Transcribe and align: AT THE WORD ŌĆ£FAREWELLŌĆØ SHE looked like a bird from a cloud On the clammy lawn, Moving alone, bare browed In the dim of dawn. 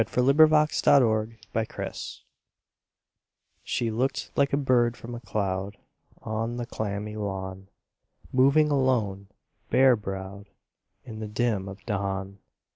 AT 0.01 0.07
THE 0.07 0.23
WORD 0.23 0.49
ŌĆ£FAREWELLŌĆØ 1.53 2.21
SHE 3.63 3.91
looked 3.91 4.31
like 4.35 4.51
a 4.51 4.57
bird 4.57 4.97
from 4.97 5.13
a 5.13 5.19
cloud 5.19 5.77
On 6.23 6.57
the 6.57 6.65
clammy 6.65 7.15
lawn, 7.15 7.69
Moving 8.33 8.71
alone, 8.71 9.27
bare 9.69 9.95
browed 9.95 10.49
In 11.05 11.19
the 11.19 11.27
dim 11.27 11.69
of 11.69 11.85
dawn. 11.85 12.39